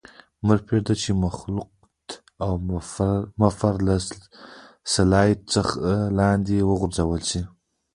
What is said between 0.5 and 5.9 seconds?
پرېږدئ چې مخلوط او بفر له سلایډ څخه